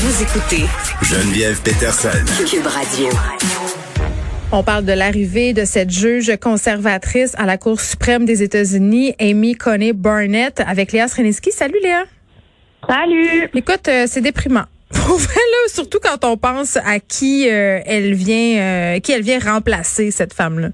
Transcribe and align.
Vous 0.00 0.22
écoutez 0.22 0.62
Geneviève 1.02 1.60
Peterson. 1.60 2.24
Cube 2.48 2.68
Radio. 2.68 3.08
On 4.52 4.62
parle 4.62 4.84
de 4.84 4.92
l'arrivée 4.92 5.52
de 5.54 5.64
cette 5.64 5.90
juge 5.90 6.36
conservatrice 6.40 7.34
à 7.36 7.46
la 7.46 7.58
Cour 7.58 7.80
suprême 7.80 8.24
des 8.24 8.44
États-Unis, 8.44 9.16
Amy 9.18 9.56
Coney 9.56 9.92
Barnett, 9.92 10.62
avec 10.64 10.92
Léa 10.92 11.08
Sreniski. 11.08 11.50
Salut 11.50 11.80
Léa. 11.82 12.04
Salut. 12.88 13.50
Écoute, 13.52 13.88
euh, 13.88 14.04
c'est 14.06 14.20
déprimant. 14.20 14.66
Là, 14.92 15.66
surtout 15.66 15.98
quand 16.00 16.24
on 16.24 16.36
pense 16.36 16.76
à 16.76 17.00
qui 17.00 17.50
euh, 17.50 17.80
elle 17.84 18.14
vient, 18.14 18.60
euh, 18.60 19.00
qui 19.00 19.10
elle 19.10 19.22
vient 19.22 19.40
remplacer 19.40 20.12
cette 20.12 20.32
femme-là. 20.32 20.68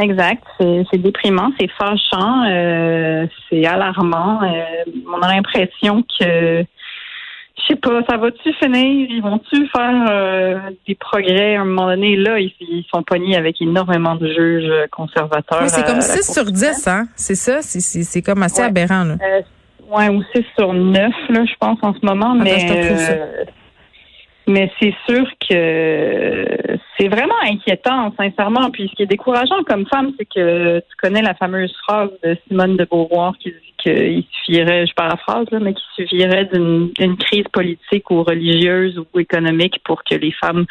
Exact. 0.00 0.42
C'est 0.58 0.98
déprimant, 0.98 1.50
c'est 1.60 1.70
fâchant, 1.72 2.44
euh, 2.48 3.26
c'est 3.48 3.66
alarmant. 3.66 4.40
Euh, 4.42 4.64
on 5.06 5.20
a 5.20 5.34
l'impression 5.34 6.02
que, 6.18 6.64
je 7.62 7.68
sais 7.74 7.76
pas, 7.80 8.02
ça 8.08 8.16
va-tu 8.16 8.52
finir? 8.54 9.06
Ils 9.10 9.20
vont-tu 9.22 9.66
faire 9.68 10.06
euh, 10.10 10.58
des 10.86 10.94
progrès 10.94 11.56
à 11.56 11.60
un 11.60 11.64
moment 11.64 11.86
donné? 11.86 12.16
Là, 12.16 12.38
ils, 12.38 12.52
ils 12.60 12.84
sont 12.92 13.02
pognés 13.02 13.36
avec 13.36 13.60
énormément 13.62 14.16
de 14.16 14.26
juges 14.28 14.72
conservateurs. 14.90 15.60
Oui, 15.62 15.68
c'est 15.68 15.80
à 15.82 15.84
comme 15.84 15.96
la 15.96 16.00
6 16.02 16.26
Cour 16.26 16.34
sur 16.34 16.46
suprême. 16.46 16.72
10, 16.74 16.88
hein? 16.88 17.04
C'est 17.14 17.34
ça? 17.34 17.62
C'est- 17.62 17.80
C'est 17.80 18.02
c'est 18.02 18.22
comme 18.22 18.42
assez 18.42 18.62
Ouais. 18.62 18.68
aberrant, 18.68 19.04
là. 19.04 19.14
Euh, 19.22 19.40
ouais, 19.96 20.08
ou 20.08 20.22
6 20.34 20.44
sur 20.58 20.72
9, 20.72 21.12
là, 21.28 21.44
je 21.44 21.54
pense, 21.60 21.78
en 21.82 21.94
ce 21.94 22.04
moment. 22.04 22.34
Mais 22.34 22.66
euh, 22.70 23.44
mais 24.48 24.70
c'est 24.80 24.92
sûr 25.08 25.24
que 25.48 26.78
c'est 26.98 27.06
vraiment 27.08 27.38
inquiétant, 27.44 28.12
sincèrement. 28.18 28.70
Puis 28.72 28.88
ce 28.90 28.96
qui 28.96 29.02
est 29.04 29.06
décourageant 29.06 29.62
comme 29.66 29.86
femme, 29.86 30.12
c'est 30.18 30.24
que 30.24 30.80
tu 30.80 30.96
connais 31.00 31.22
la 31.22 31.34
fameuse 31.34 31.72
phrase 31.86 32.10
de 32.24 32.36
Simone 32.48 32.76
de 32.76 32.84
Beauvoir 32.84 33.34
qui 33.38 33.50
dit 33.50 33.71
qu'il 33.82 34.24
suffirait, 34.30 34.86
je 34.86 34.94
paraphrase, 34.94 35.46
là, 35.50 35.58
mais 35.60 35.74
qu'il 35.74 36.06
suffirait 36.06 36.48
d'une 36.52 37.16
crise 37.18 37.46
politique 37.52 38.10
ou 38.10 38.22
religieuse 38.22 38.98
ou 38.98 39.18
économique 39.18 39.80
pour 39.84 40.04
que 40.04 40.14
les 40.14 40.32
femmes 40.32 40.66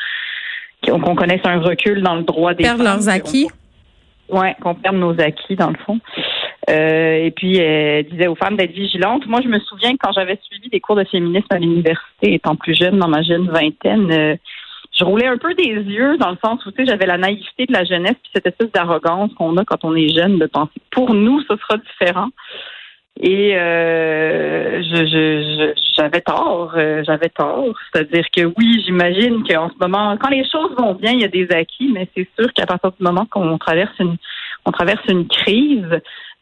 qu'on 0.83 1.15
connaisse 1.15 1.41
un 1.43 1.59
recul 1.59 2.01
dans 2.01 2.15
le 2.15 2.23
droit 2.23 2.53
des 2.53 2.63
Perdent 2.63 2.77
femmes. 2.77 2.85
leurs 2.85 3.09
acquis. 3.09 3.47
Ouais, 4.29 4.55
qu'on 4.61 4.73
perde 4.75 4.95
nos 4.95 5.19
acquis 5.19 5.55
dans 5.55 5.69
le 5.69 5.77
fond. 5.85 5.99
Euh, 6.69 7.25
et 7.25 7.31
puis 7.31 7.57
elle 7.57 8.05
disait 8.07 8.27
aux 8.27 8.35
femmes 8.35 8.55
d'être 8.55 8.71
vigilantes. 8.71 9.25
Moi, 9.27 9.41
je 9.43 9.49
me 9.49 9.59
souviens 9.59 9.91
que 9.91 9.97
quand 10.01 10.13
j'avais 10.13 10.39
suivi 10.43 10.69
des 10.69 10.79
cours 10.79 10.95
de 10.95 11.03
féminisme 11.03 11.47
à 11.49 11.57
l'université, 11.57 12.33
étant 12.33 12.55
plus 12.55 12.75
jeune, 12.75 12.97
dans 12.97 13.09
ma 13.09 13.23
jeune 13.23 13.49
vingtaine, 13.49 14.11
euh, 14.11 14.35
je 14.97 15.03
roulais 15.03 15.27
un 15.27 15.37
peu 15.37 15.53
des 15.53 15.63
yeux 15.63 16.17
dans 16.17 16.31
le 16.31 16.37
sens 16.43 16.65
où 16.65 16.71
tu 16.71 16.77
sais, 16.77 16.85
j'avais 16.85 17.05
la 17.05 17.17
naïveté 17.17 17.65
de 17.65 17.73
la 17.73 17.83
jeunesse 17.83 18.15
puis 18.21 18.31
cette 18.35 18.47
espèce 18.47 18.71
d'arrogance 18.71 19.33
qu'on 19.35 19.55
a 19.57 19.65
quand 19.65 19.83
on 19.83 19.95
est 19.95 20.09
jeune 20.09 20.37
de 20.37 20.45
penser 20.45 20.79
pour 20.91 21.13
nous 21.13 21.41
ce 21.41 21.55
sera 21.55 21.77
différent. 21.77 22.29
Et 23.19 23.55
euh, 23.55 24.81
je, 24.81 24.95
je, 25.05 25.05
je- 25.05 25.81
j'avais 25.95 26.21
tort, 26.21 26.73
euh, 26.75 27.03
j'avais 27.05 27.29
tort. 27.29 27.65
C'est-à-dire 27.93 28.25
que 28.35 28.45
oui, 28.57 28.81
j'imagine 28.85 29.43
qu'en 29.47 29.69
ce 29.69 29.75
moment, 29.79 30.17
quand 30.17 30.29
les 30.29 30.43
choses 30.49 30.71
vont 30.77 30.93
bien, 30.95 31.11
il 31.11 31.21
y 31.21 31.25
a 31.25 31.27
des 31.27 31.47
acquis, 31.51 31.91
mais 31.93 32.07
c'est 32.15 32.27
sûr 32.39 32.51
qu'à 32.53 32.65
partir 32.65 32.91
du 32.91 33.03
moment 33.03 33.25
qu'on 33.29 33.57
traverse 33.57 33.93
une, 33.99 34.15
on 34.65 34.71
traverse 34.71 35.03
une 35.09 35.27
crise, 35.27 35.99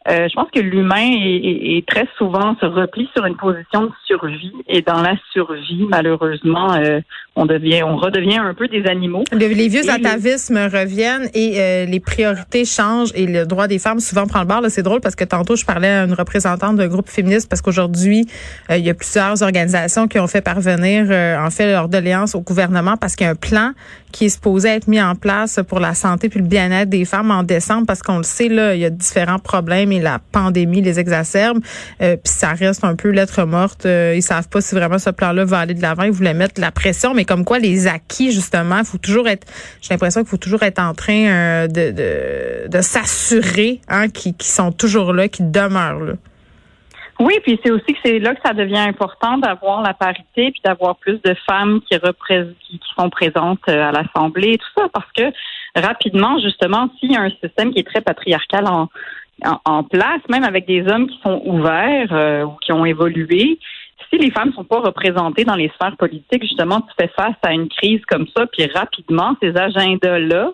euh, 0.08 0.28
je 0.28 0.34
pense 0.34 0.48
que 0.54 0.60
l'humain 0.60 0.96
est, 1.12 1.36
est- 1.36 1.76
est 1.78 1.86
très 1.86 2.06
souvent 2.16 2.56
se 2.60 2.66
replie 2.66 3.08
sur 3.14 3.26
une 3.26 3.36
position 3.36 3.82
de 3.84 3.90
survie, 4.06 4.52
et 4.66 4.80
dans 4.82 5.02
la 5.02 5.14
survie, 5.32 5.84
malheureusement, 5.88 6.72
euh, 6.74 7.00
on 7.36 7.46
devient, 7.46 7.82
on 7.84 7.96
redevient 7.96 8.38
un 8.38 8.54
peu 8.54 8.66
des 8.68 8.86
animaux. 8.86 9.24
Le- 9.30 9.38
les 9.38 9.68
vieux 9.68 9.82
les- 9.82 9.90
atavismes 9.90 10.56
reviennent 10.72 11.28
et 11.34 11.60
euh, 11.60 11.84
les 11.84 12.00
priorités 12.00 12.64
changent 12.64 13.12
et 13.14 13.26
le 13.26 13.44
droit 13.46 13.66
des 13.68 13.78
femmes 13.78 14.00
souvent 14.00 14.26
prend 14.26 14.40
le 14.40 14.46
bord. 14.46 14.62
C'est 14.68 14.82
drôle 14.82 15.00
parce 15.00 15.14
que 15.14 15.24
tantôt, 15.24 15.54
je 15.54 15.64
parlais 15.64 15.88
à 15.88 16.04
une 16.04 16.14
représentante 16.14 16.76
d'un 16.76 16.88
groupe 16.88 17.08
féministe 17.08 17.48
parce 17.48 17.60
qu'aujourd'hui, 17.62 18.26
euh, 18.70 18.76
il 18.78 18.84
y 18.84 18.90
a 18.90 18.94
plusieurs 18.94 19.42
organisations 19.42 20.08
qui 20.08 20.18
ont 20.18 20.26
fait 20.26 20.40
parvenir, 20.42 21.06
euh, 21.10 21.36
en 21.38 21.50
fait, 21.50 21.70
leur 21.70 21.88
doléance 21.88 22.34
au 22.34 22.40
gouvernement 22.40 22.96
parce 22.96 23.16
qu'il 23.16 23.26
y 23.26 23.28
a 23.28 23.32
un 23.32 23.36
plan 23.36 23.72
qui 24.12 24.24
est 24.24 24.28
supposé 24.30 24.68
être 24.70 24.88
mis 24.88 25.00
en 25.00 25.14
place 25.14 25.60
pour 25.68 25.78
la 25.78 25.94
santé 25.94 26.28
puis 26.28 26.40
le 26.40 26.46
bien-être 26.46 26.88
des 26.90 27.04
femmes 27.04 27.30
en 27.30 27.44
décembre 27.44 27.84
parce 27.86 28.02
qu'on 28.02 28.16
le 28.18 28.24
sait, 28.24 28.48
là, 28.48 28.74
il 28.74 28.80
y 28.80 28.84
a 28.84 28.90
différents 28.90 29.38
problèmes 29.38 29.89
et 29.92 30.00
la 30.00 30.18
pandémie 30.18 30.80
les 30.80 30.98
exacerbe. 30.98 31.58
Euh, 32.00 32.16
puis 32.16 32.32
ça 32.32 32.50
reste 32.50 32.84
un 32.84 32.96
peu 32.96 33.10
lettre 33.10 33.44
morte. 33.44 33.86
Euh, 33.86 34.14
ils 34.16 34.22
savent 34.22 34.48
pas 34.48 34.60
si 34.60 34.74
vraiment 34.74 34.98
ce 34.98 35.10
plan-là 35.10 35.44
va 35.44 35.60
aller 35.60 35.74
de 35.74 35.82
l'avant. 35.82 36.04
Ils 36.04 36.12
voulaient 36.12 36.34
mettre 36.34 36.60
la 36.60 36.70
pression, 36.70 37.14
mais 37.14 37.24
comme 37.24 37.44
quoi 37.44 37.58
les 37.58 37.86
acquis, 37.86 38.32
justement, 38.32 38.82
faut 38.84 38.98
toujours 38.98 39.28
être, 39.28 39.46
j'ai 39.80 39.94
l'impression 39.94 40.20
qu'il 40.22 40.30
faut 40.30 40.36
toujours 40.36 40.62
être 40.62 40.80
en 40.80 40.94
train 40.94 41.26
euh, 41.26 41.66
de, 41.66 42.68
de, 42.68 42.80
s'assurer 42.80 43.80
hein, 43.88 44.08
qu'ils 44.08 44.34
qu'ils 44.34 44.50
sont 44.50 44.72
toujours 44.72 45.12
là, 45.12 45.28
qu'ils 45.28 45.50
demeurent 45.50 46.00
là. 46.00 46.12
Oui, 47.20 47.34
puis 47.42 47.60
c'est 47.62 47.70
aussi 47.70 47.92
que 47.92 47.98
c'est 48.02 48.18
là 48.18 48.34
que 48.34 48.40
ça 48.42 48.54
devient 48.54 48.78
important 48.78 49.36
d'avoir 49.36 49.82
la 49.82 49.92
parité 49.92 50.52
puis 50.52 50.60
d'avoir 50.64 50.96
plus 50.96 51.20
de 51.22 51.36
femmes 51.46 51.80
qui 51.82 51.98
qui, 51.98 52.78
qui 52.78 52.88
sont 52.98 53.10
présentes 53.10 53.60
euh, 53.68 53.88
à 53.88 53.92
l'Assemblée 53.92 54.56
tout 54.56 54.80
ça, 54.80 54.88
parce 54.90 55.12
que 55.12 55.24
rapidement, 55.78 56.38
justement, 56.38 56.88
s'il 56.98 57.12
y 57.12 57.16
a 57.16 57.20
un 57.20 57.30
système 57.42 57.74
qui 57.74 57.80
est 57.80 57.86
très 57.86 58.00
patriarcal 58.00 58.66
en, 58.66 58.88
en, 59.64 59.82
place, 59.84 60.20
même 60.28 60.44
avec 60.44 60.66
des 60.66 60.86
hommes 60.86 61.08
qui 61.08 61.18
sont 61.22 61.40
ouverts 61.44 62.12
euh, 62.12 62.44
ou 62.44 62.52
qui 62.60 62.72
ont 62.72 62.84
évolué, 62.84 63.58
si 64.10 64.18
les 64.18 64.30
femmes 64.30 64.52
sont 64.52 64.64
pas 64.64 64.80
représentées 64.80 65.44
dans 65.44 65.54
les 65.54 65.70
sphères 65.70 65.96
politiques, 65.96 66.42
justement, 66.42 66.80
tu 66.80 66.92
fais 66.98 67.10
face 67.16 67.36
à 67.42 67.52
une 67.52 67.68
crise 67.68 68.04
comme 68.06 68.26
ça, 68.36 68.46
puis 68.46 68.66
rapidement, 68.66 69.36
ces 69.40 69.56
agendas-là, 69.56 70.52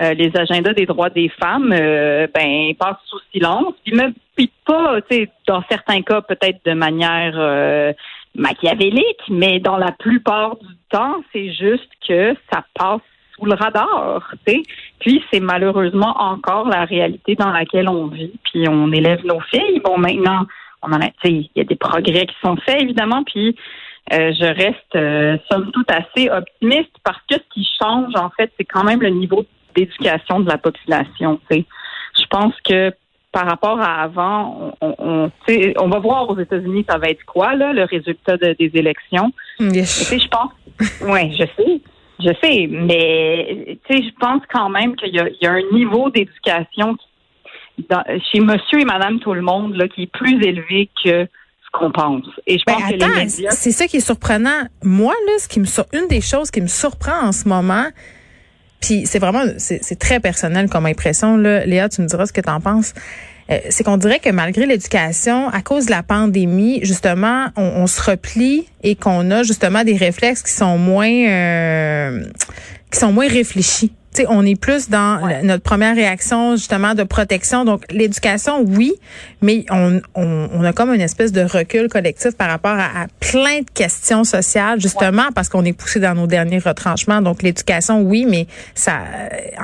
euh, 0.00 0.14
les 0.14 0.32
agendas 0.34 0.72
des 0.72 0.86
droits 0.86 1.10
des 1.10 1.28
femmes, 1.28 1.72
euh, 1.72 2.26
ben 2.34 2.74
passent 2.78 2.96
sous 3.06 3.20
silence, 3.32 3.74
puis 3.84 3.94
même 3.94 4.14
puis 4.34 4.50
pas, 4.64 5.00
dans 5.46 5.62
certains 5.68 6.00
cas 6.00 6.22
peut-être 6.22 6.64
de 6.64 6.72
manière 6.72 7.34
euh, 7.36 7.92
machiavélique, 8.34 9.20
mais 9.28 9.58
dans 9.58 9.76
la 9.76 9.92
plupart 9.92 10.56
du 10.56 10.74
temps, 10.88 11.22
c'est 11.32 11.52
juste 11.52 11.90
que 12.08 12.34
ça 12.50 12.64
passe 12.74 13.02
sous 13.42 13.48
le 13.48 13.54
radar. 13.54 14.32
Puis 15.00 15.22
c'est 15.32 15.40
malheureusement 15.40 16.14
encore 16.18 16.68
la 16.68 16.84
réalité 16.84 17.34
dans 17.34 17.50
laquelle 17.50 17.88
on 17.88 18.06
vit, 18.06 18.32
puis 18.44 18.68
on 18.68 18.92
élève 18.92 19.24
nos 19.24 19.40
filles. 19.40 19.80
Bon, 19.84 19.98
maintenant, 19.98 20.46
on 20.82 20.92
en 20.92 21.00
a, 21.00 21.08
il 21.24 21.48
y 21.54 21.60
a 21.60 21.64
des 21.64 21.76
progrès 21.76 22.26
qui 22.26 22.34
sont 22.42 22.56
faits 22.56 22.80
évidemment, 22.82 23.22
puis 23.24 23.56
euh, 24.12 24.32
je 24.38 24.46
reste 24.46 24.96
euh, 24.96 25.36
somme 25.50 25.70
toute 25.72 25.90
assez 25.90 26.28
optimiste 26.28 26.92
parce 27.04 27.20
que 27.30 27.36
ce 27.36 27.54
qui 27.54 27.66
change 27.80 28.14
en 28.16 28.30
fait, 28.30 28.52
c'est 28.58 28.64
quand 28.64 28.84
même 28.84 29.00
le 29.00 29.10
niveau 29.10 29.44
d'éducation 29.74 30.40
de 30.40 30.48
la 30.48 30.58
population. 30.58 31.40
Je 31.50 32.26
pense 32.30 32.54
que 32.64 32.92
par 33.30 33.46
rapport 33.46 33.80
à 33.80 34.02
avant, 34.02 34.74
on, 34.82 35.30
on, 35.78 35.88
va 35.88 35.98
voir 36.00 36.28
aux 36.28 36.38
États-Unis 36.38 36.84
ça 36.86 36.98
va 36.98 37.08
être 37.08 37.24
quoi 37.24 37.54
là, 37.54 37.72
le 37.72 37.84
résultat 37.84 38.36
de- 38.36 38.54
des 38.58 38.70
élections. 38.74 39.32
Tu 39.58 39.84
sais, 39.84 40.18
je 40.18 40.28
pense. 40.28 40.50
Oui, 41.00 41.32
je 41.32 41.44
sais. 41.56 41.80
Je 42.24 42.32
sais, 42.42 42.66
mais 42.70 43.78
tu 43.88 43.96
sais, 43.96 44.02
je 44.04 44.10
pense 44.20 44.42
quand 44.52 44.68
même 44.68 44.94
qu'il 44.96 45.14
y, 45.14 45.18
a- 45.18 45.28
il 45.28 45.38
y 45.40 45.46
a 45.46 45.52
un 45.52 45.62
niveau 45.72 46.10
d'éducation 46.10 46.96
chez 48.30 48.40
monsieur 48.40 48.80
et 48.80 48.84
madame 48.84 49.18
tout 49.20 49.32
le 49.34 49.40
monde 49.42 49.74
là, 49.76 49.88
qui 49.88 50.02
est 50.02 50.12
plus 50.12 50.42
élevé 50.44 50.88
que 51.02 51.24
ce 51.24 51.70
qu'on 51.78 51.90
pense. 51.90 52.26
Et 52.46 52.58
je 52.58 52.64
Ben, 52.66 52.74
pense 52.74 52.90
que 52.90 52.96
les 52.96 53.06
médias. 53.24 53.50
c'est 53.50 53.70
ça 53.72 53.86
qui 53.86 53.96
est 53.96 54.00
surprenant. 54.00 54.66
Moi, 54.82 55.14
là, 55.26 55.32
ce 55.38 55.48
qui 55.48 55.58
me 55.60 55.64
sur- 55.64 55.86
une 55.92 56.06
des 56.06 56.20
choses 56.20 56.50
qui 56.50 56.60
me 56.60 56.66
surprend 56.66 57.20
en 57.28 57.32
ce 57.32 57.48
moment, 57.48 57.86
puis 58.82 59.06
c'est 59.06 59.18
vraiment, 59.18 59.44
c'est 59.56 59.98
très 59.98 60.20
personnel 60.20 60.68
comme 60.68 60.84
impression, 60.86 61.36
là. 61.36 61.64
Léa, 61.64 61.88
tu 61.88 62.02
me 62.02 62.06
diras 62.06 62.26
ce 62.26 62.32
que 62.32 62.40
tu 62.40 62.50
en 62.50 62.60
penses. 62.60 62.92
Euh, 63.50 63.58
c'est 63.70 63.84
qu'on 63.84 63.96
dirait 63.96 64.18
que 64.18 64.30
malgré 64.30 64.66
l'éducation, 64.66 65.48
à 65.48 65.62
cause 65.62 65.86
de 65.86 65.90
la 65.90 66.02
pandémie, 66.02 66.80
justement, 66.82 67.48
on, 67.56 67.62
on 67.62 67.86
se 67.86 68.02
replie 68.02 68.66
et 68.82 68.96
qu'on 68.96 69.30
a 69.30 69.42
justement 69.44 69.84
des 69.84 69.96
réflexes 69.96 70.42
qui 70.42 70.52
sont 70.52 70.78
moins, 70.78 71.12
euh, 71.12 72.24
qui 72.90 72.98
sont 72.98 73.12
moins 73.12 73.28
réfléchis. 73.28 73.92
On 74.28 74.44
est 74.44 74.60
plus 74.60 74.88
dans 74.90 75.22
Ouais. 75.22 75.42
notre 75.42 75.62
première 75.62 75.94
réaction 75.94 76.56
justement 76.56 76.94
de 76.94 77.02
protection. 77.02 77.64
Donc 77.64 77.84
l'éducation, 77.90 78.60
oui, 78.66 78.92
mais 79.40 79.64
on, 79.70 80.00
on, 80.14 80.48
on 80.52 80.64
a 80.64 80.72
comme 80.72 80.92
une 80.94 81.00
espèce 81.00 81.32
de 81.32 81.42
recul 81.42 81.88
collectif 81.88 82.32
par 82.36 82.48
rapport 82.50 82.72
à, 82.76 83.02
à 83.02 83.06
plein 83.20 83.60
de 83.60 83.70
questions 83.72 84.24
sociales, 84.24 84.80
justement 84.80 85.24
parce 85.34 85.48
qu'on 85.48 85.64
est 85.64 85.72
poussé 85.72 86.00
dans 86.00 86.14
nos 86.14 86.26
derniers 86.26 86.58
retranchements. 86.58 87.22
Donc 87.22 87.42
l'éducation, 87.42 88.02
oui, 88.02 88.26
mais 88.28 88.46
ça, 88.74 88.98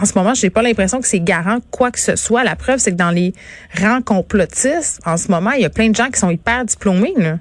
en 0.01 0.05
ce 0.05 0.13
moment, 0.17 0.35
j'ai 0.35 0.51
pas 0.51 0.63
l'impression 0.63 1.01
que 1.01 1.07
c'est 1.09 1.21
garant 1.21 1.59
quoi 1.71 1.91
que 1.91 2.01
ce 2.01 2.17
soit. 2.17 2.45
La 2.45 2.57
preuve, 2.57 2.79
c'est 2.79 2.93
que 2.93 2.97
dans 2.97 3.11
les 3.11 3.33
rangs 3.81 4.03
complotistes, 4.03 5.01
en 5.05 5.17
ce 5.17 5.31
moment, 5.31 5.53
il 5.53 5.63
y 5.63 5.67
a 5.67 5.71
plein 5.71 5.89
de 5.91 5.97
gens 5.97 6.09
qui 6.11 6.19
sont 6.19 6.31
hyper 6.31 6.65
diplômés. 6.65 7.15
Là. 7.17 7.37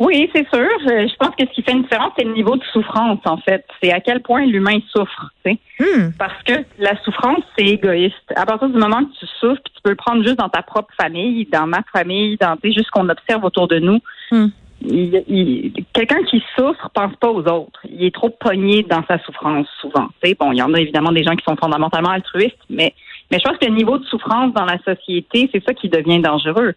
Oui, 0.00 0.30
c'est 0.34 0.46
sûr. 0.48 0.68
Je, 0.82 1.08
je 1.08 1.16
pense 1.16 1.34
que 1.36 1.44
ce 1.46 1.52
qui 1.52 1.62
fait 1.62 1.72
une 1.72 1.82
différence, 1.82 2.12
c'est 2.16 2.24
le 2.24 2.32
niveau 2.32 2.56
de 2.56 2.62
souffrance, 2.72 3.18
en 3.24 3.36
fait. 3.38 3.64
C'est 3.82 3.92
à 3.92 4.00
quel 4.00 4.22
point 4.22 4.46
l'humain 4.46 4.78
souffre, 4.94 5.30
tu 5.44 5.52
sais. 5.52 5.58
Hmm. 5.80 6.10
Parce 6.18 6.40
que 6.44 6.52
la 6.78 6.96
souffrance, 7.02 7.42
c'est 7.58 7.66
égoïste. 7.66 8.32
À 8.36 8.46
partir 8.46 8.68
du 8.68 8.78
moment 8.78 9.04
que 9.04 9.12
tu 9.18 9.26
souffres, 9.40 9.60
puis 9.64 9.72
tu 9.74 9.82
peux 9.82 9.90
le 9.90 9.96
prendre 9.96 10.22
juste 10.22 10.36
dans 10.38 10.48
ta 10.48 10.62
propre 10.62 10.92
famille, 11.00 11.46
dans 11.52 11.66
ma 11.66 11.80
famille, 11.92 12.36
dans 12.40 12.56
tu 12.56 12.68
sais, 12.68 12.74
juste 12.74 12.86
ce 12.86 12.90
qu'on 12.92 13.08
observe 13.08 13.44
autour 13.44 13.66
de 13.68 13.78
nous. 13.80 13.98
Hmm. 14.30 14.46
Il- 14.80 15.24
il- 15.26 15.72
Quelqu'un 15.92 16.22
qui 16.22 16.40
souffre 16.56 16.88
pense 16.94 17.16
pas 17.16 17.28
aux 17.30 17.42
autres. 17.48 17.80
Il 17.90 18.04
est 18.04 18.14
trop 18.14 18.30
pogné 18.30 18.84
dans 18.84 19.02
sa 19.08 19.18
souffrance 19.24 19.66
souvent. 19.80 20.06
Tu 20.22 20.28
sais, 20.28 20.36
bon, 20.38 20.52
il 20.52 20.58
y 20.58 20.62
en 20.62 20.72
a 20.74 20.80
évidemment 20.80 21.10
des 21.10 21.24
gens 21.24 21.34
qui 21.34 21.44
sont 21.44 21.56
fondamentalement 21.56 22.10
altruistes, 22.10 22.56
mais 22.70 22.94
mais 23.30 23.38
je 23.40 23.42
pense 23.46 23.58
que 23.58 23.66
le 23.66 23.72
niveau 23.74 23.98
de 23.98 24.04
souffrance 24.06 24.54
dans 24.54 24.64
la 24.64 24.78
société, 24.84 25.50
c'est 25.52 25.62
ça 25.66 25.74
qui 25.74 25.88
devient 25.88 26.20
dangereux. 26.20 26.74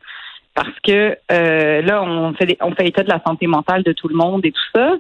Parce 0.53 0.79
que 0.83 1.17
euh, 1.31 1.81
là, 1.81 2.03
on 2.03 2.33
fait, 2.33 2.57
on 2.61 2.73
fait 2.75 2.87
état 2.87 3.03
de 3.03 3.09
la 3.09 3.21
santé 3.25 3.47
mentale 3.47 3.83
de 3.83 3.93
tout 3.93 4.07
le 4.07 4.15
monde 4.15 4.45
et 4.45 4.51
tout 4.51 4.69
ça. 4.75 4.97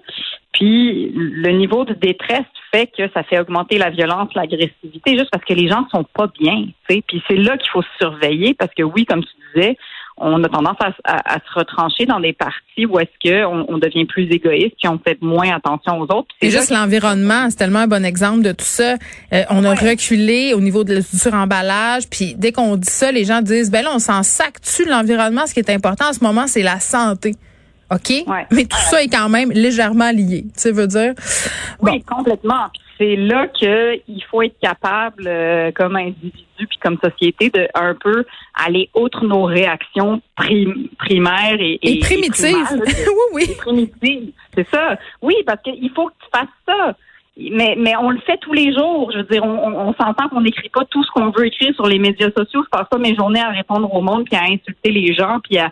Puis 0.53 1.11
le 1.13 1.51
niveau 1.51 1.85
de 1.85 1.93
détresse 1.93 2.45
fait 2.73 2.87
que 2.87 3.09
ça 3.13 3.23
fait 3.23 3.39
augmenter 3.39 3.77
la 3.77 3.89
violence, 3.89 4.33
l'agressivité, 4.33 5.17
juste 5.17 5.29
parce 5.31 5.43
que 5.43 5.53
les 5.53 5.67
gens 5.67 5.87
sont 5.89 6.05
pas 6.13 6.27
bien. 6.39 6.67
Puis 6.87 7.03
c'est 7.27 7.35
là 7.35 7.57
qu'il 7.57 7.69
faut 7.69 7.81
se 7.81 7.97
surveiller, 7.99 8.53
parce 8.53 8.73
que 8.73 8.83
oui, 8.83 9.05
comme 9.05 9.23
tu 9.23 9.31
disais, 9.53 9.77
on 10.21 10.43
a 10.43 10.49
tendance 10.49 10.77
à, 11.03 11.33
se 11.33 11.59
retrancher 11.59 12.05
dans 12.05 12.19
des 12.19 12.33
parties 12.33 12.85
où 12.85 12.99
est-ce 12.99 13.29
qu'on 13.29 13.65
on 13.67 13.77
devient 13.77 14.05
plus 14.05 14.31
égoïste 14.31 14.75
puis 14.79 14.87
on 14.87 14.99
fait 14.99 15.21
moins 15.21 15.51
attention 15.55 15.99
aux 15.99 16.03
autres. 16.03 16.27
C'est 16.41 16.51
juste 16.51 16.69
l'environnement, 16.69 17.49
c'est 17.49 17.57
tellement 17.57 17.79
un 17.79 17.87
bon 17.87 18.05
exemple 18.05 18.43
de 18.43 18.51
tout 18.51 18.65
ça. 18.65 18.95
Euh, 19.33 19.43
on 19.49 19.63
a 19.63 19.73
reculé 19.73 20.53
au 20.53 20.59
niveau 20.59 20.83
de, 20.83 20.97
du 20.97 21.17
suremballage, 21.17 22.07
puis 22.09 22.35
dès 22.37 22.51
qu'on 22.51 22.77
dit 22.77 22.89
ça, 22.89 23.11
les 23.11 23.25
gens 23.25 23.41
disent 23.41 23.71
ben 23.71 23.83
là 23.83 23.91
on 23.95 23.99
s'en 23.99 24.23
sac-tu 24.23 24.85
l'environnement. 24.87 25.47
Ce 25.47 25.53
qui 25.53 25.59
est 25.59 25.71
important 25.71 26.09
en 26.09 26.13
ce 26.13 26.23
moment, 26.23 26.45
c'est 26.47 26.63
la 26.63 26.79
santé. 26.79 27.35
OK? 27.91 28.25
Mais 28.51 28.65
tout 28.65 28.77
ça 28.77 29.03
est 29.03 29.09
quand 29.09 29.29
même 29.29 29.51
légèrement 29.51 30.11
lié. 30.11 30.45
Tu 30.57 30.71
veux 30.71 30.87
dire? 30.87 31.13
Oui, 31.81 32.01
complètement 32.03 32.69
c'est 33.01 33.15
là 33.15 33.47
qu'il 33.47 34.23
faut 34.29 34.43
être 34.43 34.59
capable, 34.61 35.23
euh, 35.25 35.71
comme 35.71 35.95
individu 35.95 36.45
puis 36.57 36.77
comme 36.79 36.97
société, 37.03 37.49
de 37.49 37.67
un 37.73 37.95
peu 37.95 38.25
aller 38.53 38.89
outre 38.93 39.25
nos 39.25 39.43
réactions 39.43 40.21
primaires 40.35 41.57
et, 41.59 41.79
et, 41.81 41.99
primitives. 41.99 42.55
oui, 43.33 43.47
oui. 43.47 43.55
primitives. 43.57 44.31
C'est 44.53 44.67
ça. 44.69 44.97
Oui, 45.21 45.33
parce 45.47 45.61
qu'il 45.63 45.89
faut 45.95 46.09
que 46.09 46.13
tu 46.21 46.29
fasses 46.31 46.47
ça. 46.67 46.95
Mais, 47.37 47.75
mais 47.75 47.95
on 47.95 48.11
le 48.11 48.19
fait 48.19 48.37
tous 48.37 48.53
les 48.53 48.71
jours. 48.71 49.11
Je 49.11 49.19
veux 49.19 49.23
dire, 49.23 49.43
on, 49.43 49.87
on, 49.87 49.93
s'entend 49.93 50.29
qu'on 50.29 50.41
n'écrit 50.41 50.69
pas 50.69 50.85
tout 50.85 51.03
ce 51.03 51.09
qu'on 51.11 51.31
veut 51.31 51.47
écrire 51.47 51.73
sur 51.73 51.87
les 51.87 51.97
médias 51.97 52.29
sociaux. 52.37 52.61
Je 52.63 52.69
passe 52.69 52.87
pas 52.87 52.99
mes 52.99 53.15
journées 53.15 53.41
à 53.41 53.49
répondre 53.49 53.91
au 53.91 54.01
monde 54.01 54.25
puis 54.25 54.35
à 54.35 54.43
insulter 54.43 54.91
les 54.91 55.15
gens 55.15 55.39
puis 55.39 55.57
à 55.57 55.71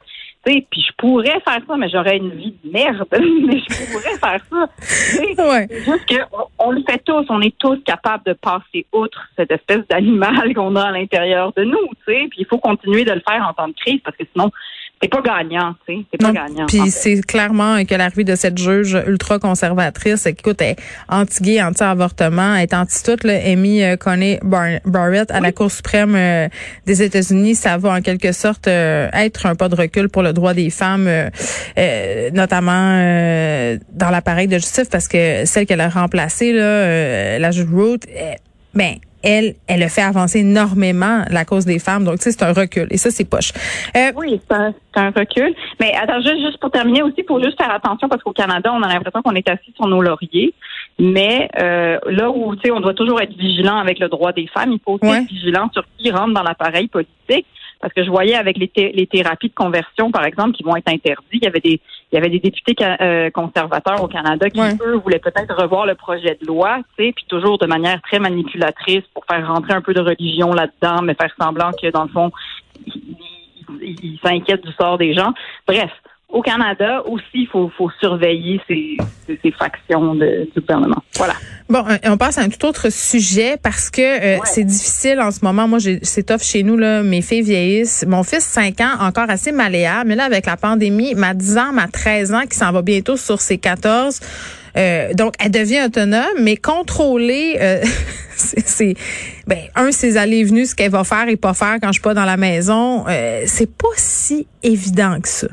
puis 0.69 0.81
je 0.81 0.93
pourrais 0.97 1.39
faire 1.41 1.59
ça, 1.67 1.77
mais 1.77 1.89
j'aurais 1.89 2.17
une 2.17 2.31
vie 2.31 2.55
de 2.63 2.71
merde. 2.71 3.05
mais 3.11 3.59
je 3.59 3.91
pourrais 3.91 4.17
faire 4.17 4.41
ça. 4.49 4.69
Ouais. 5.49 5.67
Juste 5.69 6.05
qu'on 6.07 6.47
on 6.59 6.71
le 6.71 6.83
fait 6.87 7.01
tous. 7.05 7.25
On 7.29 7.41
est 7.41 7.57
tous 7.57 7.77
capables 7.85 8.23
de 8.25 8.33
passer 8.33 8.85
outre 8.91 9.27
cette 9.37 9.51
espèce 9.51 9.87
d'animal 9.89 10.53
qu'on 10.55 10.75
a 10.75 10.83
à 10.83 10.91
l'intérieur 10.91 11.53
de 11.55 11.63
nous. 11.63 11.89
Puis 12.05 12.29
il 12.37 12.45
faut 12.45 12.57
continuer 12.57 13.05
de 13.05 13.11
le 13.11 13.21
faire 13.27 13.45
en 13.47 13.53
temps 13.53 13.67
de 13.67 13.73
crise 13.73 13.99
parce 14.03 14.17
que 14.17 14.23
sinon, 14.33 14.51
c'est 15.01 15.07
pas 15.07 15.21
gagnant, 15.21 15.75
tu 15.87 15.95
sais, 15.95 16.05
c'est 16.11 16.17
pas 16.17 16.33
gagnant. 16.33 16.65
Puis 16.65 16.91
c'est 16.91 17.25
clairement 17.25 17.85
que 17.85 17.95
l'arrivée 17.95 18.25
de 18.25 18.35
cette 18.35 18.57
juge 18.57 18.97
ultra 19.07 19.39
conservatrice, 19.39 20.25
écoute, 20.25 20.61
elle 20.61 20.71
est 20.71 20.75
anti-gay, 21.07 21.61
anti-avortement, 21.63 22.55
elle 22.55 22.63
est 22.63 22.73
anti-tout, 22.73 23.25
Amy 23.25 23.81
euh, 23.81 23.95
Coney 23.95 24.39
Barrett 24.43 25.31
à 25.31 25.39
la 25.39 25.53
Cour 25.53 25.71
suprême 25.71 26.15
euh, 26.15 26.49
des 26.85 27.01
États-Unis, 27.01 27.55
ça 27.55 27.77
va 27.77 27.93
en 27.93 28.01
quelque 28.01 28.33
sorte 28.33 28.67
euh, 28.67 29.07
être 29.13 29.45
un 29.45 29.55
pas 29.55 29.69
de 29.69 29.75
recul 29.75 30.09
pour 30.09 30.21
le 30.21 30.33
droit 30.33 30.53
des 30.53 30.69
femmes, 30.69 31.09
notamment 32.33 32.91
dans 33.93 34.09
l'appareil 34.09 34.47
de 34.47 34.57
justice, 34.57 34.89
parce 34.89 35.07
que 35.07 35.45
celle 35.45 35.65
qu'elle 35.65 35.81
a 35.81 35.89
remplacée, 35.89 36.51
là, 36.51 37.39
la 37.39 37.51
juge 37.51 37.67
Ruth, 37.73 38.05
ben 38.73 38.95
elle, 39.23 39.55
elle 39.67 39.83
a 39.83 39.89
fait 39.89 40.01
avancer 40.01 40.39
énormément 40.39 41.23
la 41.29 41.45
cause 41.45 41.65
des 41.65 41.79
femmes. 41.79 42.03
Donc, 42.03 42.17
tu 42.17 42.23
sais, 42.23 42.31
c'est 42.31 42.43
un 42.43 42.53
recul. 42.53 42.87
Et 42.91 42.97
ça, 42.97 43.11
c'est 43.11 43.29
poche. 43.29 43.51
Euh, 43.95 44.11
oui, 44.15 44.39
c'est 44.49 44.99
un, 44.99 45.11
recul. 45.11 45.53
Mais 45.79 45.93
attends, 45.95 46.21
juste, 46.21 46.41
juste 46.45 46.59
pour 46.59 46.71
terminer 46.71 47.03
aussi, 47.03 47.23
pour 47.23 47.41
juste 47.43 47.57
faire 47.61 47.73
attention, 47.73 48.07
parce 48.09 48.23
qu'au 48.23 48.33
Canada, 48.33 48.71
on 48.73 48.81
a 48.81 48.87
l'impression 48.87 49.21
qu'on 49.21 49.35
est 49.35 49.49
assis 49.49 49.73
sur 49.75 49.87
nos 49.87 50.01
lauriers. 50.01 50.53
Mais 50.99 51.49
euh, 51.61 51.97
là 52.07 52.29
où, 52.29 52.55
tu 52.55 52.63
sais, 52.63 52.71
on 52.71 52.81
doit 52.81 52.93
toujours 52.93 53.21
être 53.21 53.35
vigilant 53.37 53.77
avec 53.77 53.99
le 53.99 54.09
droit 54.09 54.33
des 54.33 54.47
femmes, 54.47 54.73
il 54.73 54.79
faut 54.83 54.99
aussi 55.01 55.13
être 55.13 55.27
vigilant 55.27 55.69
sur 55.73 55.83
qui 55.97 56.11
rentre 56.11 56.33
dans 56.33 56.43
l'appareil 56.43 56.87
politique. 56.87 57.45
Parce 57.79 57.93
que 57.93 58.03
je 58.03 58.09
voyais 58.09 58.35
avec 58.35 58.57
les, 58.57 58.71
les 58.75 59.07
thérapies 59.07 59.49
de 59.49 59.53
conversion, 59.53 60.11
par 60.11 60.25
exemple, 60.25 60.51
qui 60.51 60.63
vont 60.63 60.75
être 60.75 60.89
interdites, 60.89 61.29
il 61.31 61.43
y 61.43 61.47
avait 61.47 61.61
des, 61.61 61.79
il 62.11 62.15
y 62.15 62.17
avait 62.17 62.29
des 62.29 62.39
députés 62.39 62.75
euh, 63.01 63.29
conservateurs 63.29 64.03
au 64.03 64.07
Canada 64.07 64.49
qui, 64.49 64.59
eux, 64.59 64.95
voulaient 64.97 65.19
peut-être 65.19 65.55
revoir 65.55 65.85
le 65.85 65.95
projet 65.95 66.37
de 66.41 66.47
loi, 66.47 66.79
tu 66.97 67.05
sais, 67.05 67.13
puis 67.13 67.25
toujours 67.27 67.57
de 67.57 67.67
manière 67.67 68.01
très 68.01 68.19
manipulatrice 68.19 69.03
pour 69.13 69.23
faire 69.25 69.47
rentrer 69.47 69.73
un 69.73 69.81
peu 69.81 69.93
de 69.93 70.01
religion 70.01 70.51
là-dedans, 70.51 71.01
mais 71.03 71.13
faire 71.13 71.33
semblant 71.39 71.71
que, 71.71 71.89
dans 71.91 72.03
le 72.03 72.09
fond, 72.09 72.31
ils 73.81 74.19
s'inquiètent 74.23 74.65
du 74.65 74.73
sort 74.73 74.97
des 74.97 75.13
gens. 75.13 75.33
Bref, 75.67 75.91
au 76.29 76.41
Canada 76.41 77.01
aussi, 77.05 77.23
il 77.33 77.47
faut, 77.47 77.71
faut, 77.75 77.89
surveiller 77.99 78.61
ces, 78.67 78.97
ces, 79.27 79.51
factions 79.51 80.13
de, 80.15 80.47
du 80.53 80.61
gouvernement. 80.61 81.01
Voilà. 81.15 81.33
Bon, 81.69 81.83
euh, 81.87 81.97
on 82.05 82.17
passe 82.17 82.37
à 82.37 82.41
un 82.41 82.49
tout 82.49 82.65
autre 82.65 82.91
sujet 82.91 83.57
parce 83.61 83.89
que 83.89 84.01
euh, 84.01 84.39
c'est 84.43 84.63
difficile 84.63 85.19
en 85.19 85.31
ce 85.31 85.43
moment. 85.43 85.67
Moi, 85.67 85.79
c'est 86.03 86.23
tough 86.23 86.41
chez 86.41 86.63
nous, 86.63 86.77
là. 86.77 87.01
Mes 87.01 87.21
filles 87.21 87.41
vieillissent. 87.41 88.05
Mon 88.07 88.23
fils, 88.23 88.43
5 88.43 88.79
ans, 88.81 88.93
encore 88.99 89.29
assez 89.29 89.51
malléable. 89.51 90.09
Mais 90.09 90.15
là, 90.15 90.25
avec 90.25 90.45
la 90.45 90.55
pandémie, 90.55 91.15
ma 91.15 91.33
10 91.33 91.57
ans, 91.57 91.73
ma 91.73 91.87
13 91.87 92.33
ans, 92.33 92.43
qui 92.49 92.57
s'en 92.57 92.71
va 92.71 92.81
bientôt 92.83 93.17
sur 93.17 93.41
ses 93.41 93.57
14, 93.57 94.19
euh, 94.77 95.13
donc, 95.13 95.33
elle 95.39 95.51
devient 95.51 95.81
autonome, 95.85 96.23
mais 96.41 96.55
contrôler, 96.55 97.57
euh, 97.59 97.83
c'est, 98.35 98.95
ben, 99.47 99.59
un, 99.75 99.91
ses 99.91 100.17
allées 100.17 100.37
et 100.37 100.43
venues, 100.43 100.67
ce 100.67 100.75
qu'elle 100.75 100.91
va 100.91 101.03
faire 101.03 101.27
et 101.27 101.37
pas 101.37 101.53
faire 101.53 101.77
quand 101.81 101.87
je 101.87 101.93
suis 101.93 102.01
pas 102.01 102.13
dans 102.13 102.25
la 102.25 102.37
maison, 102.37 103.05
euh, 103.07 103.43
c'est 103.45 103.71
pas 103.71 103.87
si 103.95 104.47
évident 104.63 105.19
que 105.21 105.27
ça. 105.27 105.47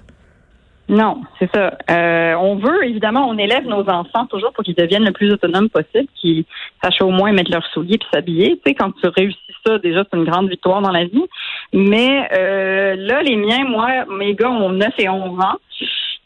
Non, 0.89 1.23
c'est 1.39 1.51
ça. 1.53 1.77
Euh, 1.91 2.35
on 2.35 2.57
veut, 2.57 2.85
évidemment, 2.85 3.29
on 3.29 3.37
élève 3.39 3.67
nos 3.67 3.89
enfants 3.89 4.27
toujours 4.27 4.53
pour 4.53 4.63
qu'ils 4.63 4.77
deviennent 4.77 5.05
le 5.05 5.13
plus 5.13 5.33
autonomes 5.33 5.69
possible, 5.69 6.07
qu'ils 6.15 6.45
sachent 6.83 7.03
au 7.03 7.11
moins 7.11 7.33
mettre 7.33 7.51
leurs 7.51 7.67
souliers 7.67 7.99
puis 7.99 8.09
s'habiller. 8.13 8.57
Tu 8.57 8.63
sais, 8.67 8.75
quand 8.75 8.93
tu 8.93 9.09
réussis 9.09 9.39
ça, 9.67 9.79
déjà, 9.79 10.05
c'est 10.05 10.17
une 10.17 10.25
grande 10.25 10.49
victoire 10.49 10.83
dans 10.83 10.93
la 10.93 11.05
vie. 11.05 11.25
Mais 11.73 12.29
euh, 12.33 12.95
là, 12.97 13.21
les 13.23 13.37
miens, 13.37 13.65
moi, 13.65 14.05
mes 14.17 14.35
gars 14.35 14.51
ont 14.51 14.71
9 14.71 14.93
et 14.99 15.09
11 15.09 15.41
ans. 15.41 15.57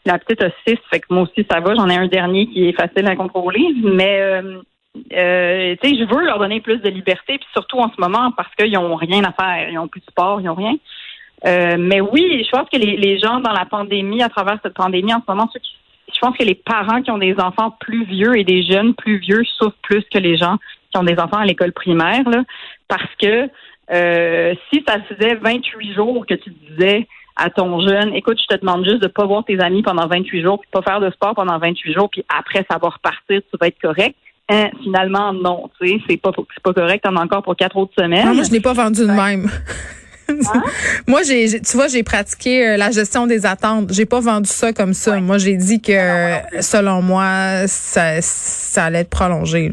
La 0.05 0.19
petite 0.19 0.43
a 0.43 0.49
6, 0.67 0.77
fait 0.91 0.99
que 0.99 1.07
moi 1.09 1.23
aussi, 1.23 1.45
ça 1.49 1.59
va. 1.59 1.73
J'en 1.73 1.89
ai 1.89 1.95
un 1.95 2.07
dernier 2.07 2.47
qui 2.47 2.67
est 2.67 2.73
facile 2.73 3.07
à 3.07 3.15
contrôler. 3.15 3.65
Mais 3.83 4.19
euh, 4.21 4.61
euh, 5.13 5.75
tu 5.81 5.89
sais, 5.89 5.95
je 5.95 6.03
veux 6.03 6.23
leur 6.23 6.39
donner 6.39 6.61
plus 6.61 6.77
de 6.77 6.89
liberté, 6.89 7.37
puis 7.37 7.47
surtout 7.53 7.77
en 7.77 7.89
ce 7.89 7.99
moment, 7.99 8.31
parce 8.31 8.53
qu'ils 8.55 8.73
n'ont 8.73 8.95
rien 8.95 9.23
à 9.23 9.31
faire. 9.31 9.69
Ils 9.69 9.75
n'ont 9.75 9.87
plus 9.87 10.01
de 10.01 10.05
sport, 10.05 10.39
ils 10.39 10.45
n'ont 10.45 10.55
rien. 10.55 10.75
Euh, 11.45 11.75
mais 11.79 12.01
oui, 12.01 12.45
je 12.45 12.49
pense 12.51 12.69
que 12.69 12.77
les, 12.77 12.97
les, 12.97 13.19
gens 13.19 13.39
dans 13.39 13.51
la 13.51 13.65
pandémie, 13.65 14.21
à 14.21 14.29
travers 14.29 14.59
cette 14.61 14.75
pandémie, 14.75 15.13
en 15.13 15.21
ce 15.25 15.31
moment, 15.31 15.49
je 15.53 16.19
pense 16.19 16.37
que 16.37 16.43
les 16.43 16.55
parents 16.55 17.01
qui 17.01 17.09
ont 17.09 17.17
des 17.17 17.35
enfants 17.39 17.75
plus 17.79 18.05
vieux 18.05 18.37
et 18.37 18.43
des 18.43 18.63
jeunes 18.63 18.93
plus 18.93 19.17
vieux 19.17 19.43
souffrent 19.57 19.75
plus 19.81 20.03
que 20.13 20.19
les 20.19 20.37
gens 20.37 20.57
qui 20.91 20.97
ont 20.97 21.03
des 21.03 21.17
enfants 21.19 21.37
à 21.37 21.45
l'école 21.45 21.71
primaire, 21.71 22.27
là, 22.29 22.43
parce 22.87 23.09
que 23.19 23.49
euh, 23.91 24.53
si 24.71 24.83
ça 24.87 24.97
faisait 25.01 25.35
28 25.35 25.93
jours 25.93 26.25
que 26.27 26.35
tu 26.35 26.51
disais 26.69 27.07
à 27.35 27.49
ton 27.49 27.79
jeune, 27.81 28.13
écoute, 28.13 28.39
je 28.39 28.55
te 28.55 28.59
demande 28.59 28.85
juste 28.85 29.01
de 29.01 29.07
pas 29.07 29.25
voir 29.25 29.43
tes 29.43 29.59
amis 29.59 29.81
pendant 29.81 30.07
28 30.07 30.43
jours, 30.43 30.59
puis 30.59 30.69
pas 30.71 30.81
faire 30.81 30.99
de 30.99 31.09
sport 31.11 31.33
pendant 31.33 31.57
28 31.57 31.93
jours, 31.93 32.09
puis 32.09 32.23
après 32.29 32.65
ça 32.69 32.77
va 32.77 32.89
repartir, 32.89 33.41
tu 33.41 33.57
vas 33.59 33.67
être 33.67 33.81
correct. 33.81 34.15
Hein, 34.49 34.69
finalement, 34.83 35.31
non, 35.31 35.69
tu 35.79 35.87
sais, 35.87 36.01
c'est 36.09 36.17
pas, 36.17 36.31
c'est 36.35 36.63
pas 36.63 36.73
correct, 36.73 37.03
t'en 37.03 37.15
as 37.15 37.23
encore 37.23 37.41
pour 37.41 37.55
quatre 37.55 37.77
autres 37.77 37.93
semaines. 37.97 38.25
Non, 38.25 38.35
moi, 38.35 38.43
je 38.43 38.51
l'ai 38.51 38.59
pas 38.59 38.73
vendu 38.73 39.01
de 39.01 39.11
même. 39.11 39.49
Hein? 40.53 40.63
Moi, 41.07 41.21
j'ai, 41.23 41.61
tu 41.61 41.77
vois, 41.77 41.87
j'ai 41.87 42.03
pratiqué 42.03 42.67
euh, 42.67 42.77
la 42.77 42.91
gestion 42.91 43.27
des 43.27 43.45
attentes. 43.45 43.91
J'ai 43.93 44.05
pas 44.05 44.19
vendu 44.19 44.49
ça 44.49 44.73
comme 44.73 44.93
ça. 44.93 45.19
Moi, 45.19 45.37
j'ai 45.37 45.55
dit 45.55 45.81
que, 45.81 45.91
selon 46.61 47.01
moi, 47.01 47.67
ça, 47.67 48.21
ça 48.21 48.85
allait 48.85 48.99
être 48.99 49.09
prolongé. 49.09 49.71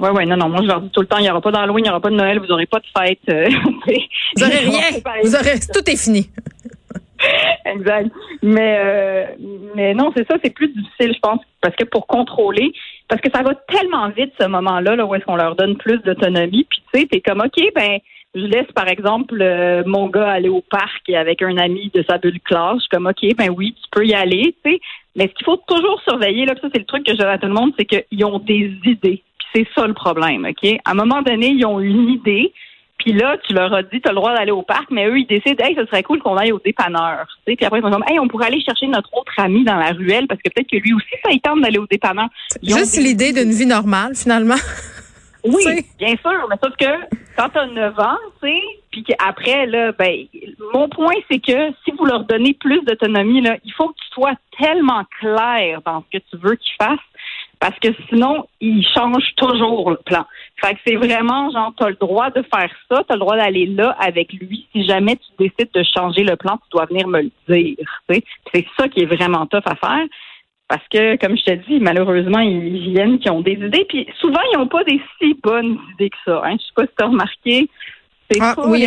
Oui, 0.00 0.08
oui, 0.14 0.26
non, 0.26 0.36
non. 0.36 0.48
Moi, 0.48 0.62
je 0.62 0.66
leur 0.66 0.80
dis 0.80 0.88
tout 0.90 1.02
le 1.02 1.06
temps, 1.06 1.18
il 1.18 1.22
n'y 1.24 1.30
aura 1.30 1.42
pas 1.42 1.52
d'Halloween, 1.52 1.84
il 1.84 1.88
n'y 1.88 1.90
aura 1.90 2.00
pas 2.00 2.08
de 2.08 2.16
Noël, 2.16 2.38
vous 2.38 2.46
n'aurez 2.46 2.66
pas 2.66 2.78
de 2.78 2.86
fête. 2.98 3.18
Euh, 3.28 3.48
vous 3.64 4.42
n'aurez 4.42 4.58
rien. 4.58 4.80
Vous 5.22 5.34
aurez, 5.34 5.60
tout 5.72 5.88
est 5.90 5.96
fini. 5.96 6.30
exact. 7.66 8.10
Mais, 8.42 8.78
euh, 8.78 9.24
mais 9.76 9.92
non, 9.92 10.10
c'est 10.16 10.26
ça, 10.26 10.38
c'est 10.42 10.54
plus 10.54 10.68
difficile, 10.68 11.12
je 11.14 11.20
pense, 11.20 11.40
parce 11.60 11.76
que 11.76 11.84
pour 11.84 12.06
contrôler, 12.06 12.72
parce 13.08 13.20
que 13.20 13.28
ça 13.30 13.42
va 13.42 13.54
tellement 13.68 14.08
vite 14.08 14.32
ce 14.40 14.46
moment-là, 14.46 14.96
là, 14.96 15.04
où 15.04 15.14
est-ce 15.14 15.24
qu'on 15.26 15.36
leur 15.36 15.54
donne 15.54 15.76
plus 15.76 15.98
d'autonomie, 15.98 16.66
puis 16.70 16.82
tu 16.92 17.00
sais, 17.00 17.06
t'es 17.06 17.20
comme, 17.20 17.40
OK, 17.40 17.62
ben, 17.74 17.98
je 18.34 18.46
laisse, 18.46 18.70
par 18.74 18.88
exemple, 18.88 19.36
euh, 19.40 19.82
mon 19.86 20.08
gars 20.08 20.30
aller 20.30 20.48
au 20.48 20.60
parc 20.60 21.08
avec 21.10 21.42
un 21.42 21.56
ami 21.56 21.90
de 21.92 22.04
sa 22.08 22.18
bulle 22.18 22.40
classe. 22.40 22.76
Je 22.76 22.80
suis 22.82 22.88
comme, 22.90 23.06
OK, 23.06 23.36
ben 23.36 23.50
oui, 23.56 23.74
tu 23.74 23.88
peux 23.90 24.06
y 24.06 24.14
aller, 24.14 24.54
tu 24.64 24.70
sais. 24.70 24.80
Mais 25.16 25.26
ce 25.28 25.34
qu'il 25.34 25.44
faut 25.44 25.60
toujours 25.66 26.00
surveiller, 26.02 26.46
là, 26.46 26.54
ça, 26.60 26.68
c'est 26.72 26.78
le 26.78 26.84
truc 26.84 27.04
que 27.04 27.12
je 27.12 27.16
dis 27.16 27.24
à 27.24 27.38
tout 27.38 27.48
le 27.48 27.54
monde, 27.54 27.72
c'est 27.76 27.84
qu'ils 27.84 28.24
ont 28.24 28.38
des 28.38 28.72
idées. 28.84 29.22
Puis 29.38 29.48
c'est 29.54 29.66
ça 29.74 29.86
le 29.86 29.94
problème, 29.94 30.46
OK? 30.48 30.78
À 30.84 30.92
un 30.92 30.94
moment 30.94 31.22
donné, 31.22 31.48
ils 31.48 31.66
ont 31.66 31.80
une 31.80 32.08
idée. 32.08 32.52
Puis 32.98 33.12
là, 33.14 33.36
tu 33.48 33.54
leur 33.54 33.72
as 33.74 33.82
dit, 33.82 34.00
tu 34.00 34.08
as 34.08 34.12
le 34.12 34.16
droit 34.16 34.34
d'aller 34.34 34.52
au 34.52 34.62
parc, 34.62 34.90
mais 34.90 35.06
eux, 35.06 35.18
ils 35.18 35.26
décident, 35.26 35.64
hey, 35.64 35.74
ce 35.74 35.86
serait 35.86 36.02
cool 36.02 36.20
qu'on 36.20 36.36
aille 36.36 36.52
au 36.52 36.60
dépanneur. 36.64 37.26
Tu 37.44 37.52
sais, 37.52 37.56
puis 37.56 37.66
après, 37.66 37.80
ils 37.80 37.82
sont 37.82 37.90
comme, 37.90 38.04
hey, 38.06 38.20
on 38.20 38.28
pourrait 38.28 38.48
aller 38.48 38.60
chercher 38.60 38.86
notre 38.86 39.08
autre 39.16 39.32
ami 39.38 39.64
dans 39.64 39.76
la 39.76 39.92
ruelle 39.92 40.28
parce 40.28 40.40
que 40.40 40.50
peut-être 40.50 40.70
que 40.70 40.76
lui 40.76 40.92
aussi, 40.92 41.08
ça 41.24 41.32
y 41.32 41.40
tente 41.40 41.62
d'aller 41.62 41.78
au 41.78 41.86
dépanneur. 41.86 42.28
Juste 42.62 42.98
l'idée 42.98 43.32
d'une 43.32 43.50
vie 43.50 43.66
normale, 43.66 44.14
finalement. 44.14 44.54
Oui, 45.44 45.86
bien 45.98 46.16
sûr, 46.16 46.46
mais 46.48 46.56
sauf 46.62 46.76
que 46.76 47.16
quand 47.36 47.48
tu 47.48 47.58
as 47.58 47.66
9 47.66 47.98
ans, 47.98 48.18
tu 48.42 48.48
sais, 48.48 48.60
puis 48.90 49.04
qu'après, 49.04 49.66
là, 49.66 49.92
ben, 49.92 50.26
mon 50.74 50.88
point, 50.88 51.14
c'est 51.30 51.38
que 51.38 51.72
si 51.84 51.92
vous 51.96 52.04
leur 52.04 52.24
donnez 52.24 52.54
plus 52.54 52.82
d'autonomie, 52.82 53.40
là, 53.40 53.56
il 53.64 53.72
faut 53.72 53.88
que 53.88 53.94
tu 53.94 54.08
sois 54.12 54.34
tellement 54.58 55.04
clair 55.20 55.80
dans 55.84 56.02
ce 56.02 56.18
que 56.18 56.24
tu 56.30 56.36
veux 56.36 56.56
qu'ils 56.56 56.74
fassent 56.80 56.98
Parce 57.60 57.78
que 57.78 57.88
sinon, 58.08 58.46
il 58.60 58.84
change 58.94 59.24
toujours 59.36 59.90
le 59.90 59.96
plan. 59.96 60.26
Fait 60.60 60.74
que 60.74 60.80
c'est 60.86 60.96
vraiment 60.96 61.50
genre, 61.50 61.72
tu 61.76 61.84
as 61.84 61.90
le 61.90 61.96
droit 61.96 62.30
de 62.30 62.42
faire 62.42 62.70
ça, 62.90 63.04
tu 63.04 63.12
as 63.12 63.14
le 63.14 63.20
droit 63.20 63.36
d'aller 63.36 63.66
là 63.66 63.96
avec 64.00 64.32
lui. 64.32 64.66
Si 64.72 64.84
jamais 64.84 65.16
tu 65.16 65.28
décides 65.38 65.70
de 65.72 65.84
changer 65.94 66.24
le 66.24 66.36
plan, 66.36 66.56
tu 66.56 66.70
dois 66.72 66.86
venir 66.86 67.06
me 67.06 67.22
le 67.22 67.30
dire. 67.48 67.76
C'est 68.08 68.66
ça 68.78 68.88
qui 68.88 69.02
est 69.02 69.06
vraiment 69.06 69.46
tough 69.46 69.62
à 69.66 69.76
faire. 69.76 70.06
Parce 70.70 70.86
que, 70.88 71.16
comme 71.16 71.36
je 71.36 71.42
te 71.42 71.68
dis, 71.68 71.80
malheureusement, 71.80 72.38
ils 72.38 72.92
viennent 72.92 73.18
qui 73.18 73.28
ont 73.28 73.40
des 73.40 73.54
idées. 73.54 73.84
Puis 73.88 74.06
souvent, 74.20 74.38
ils 74.52 74.56
n'ont 74.56 74.68
pas 74.68 74.84
des 74.84 75.00
si 75.18 75.36
bonnes 75.42 75.76
idées 75.94 76.10
que 76.10 76.16
ça. 76.24 76.42
Hein. 76.44 76.54
Je 76.60 76.64
sais 76.64 76.72
pas 76.76 76.82
si 76.82 76.92
tu 76.96 77.04
as 77.04 77.08
remarqué. 77.08 77.68
Ah, 78.40 78.54
oui, 78.64 78.86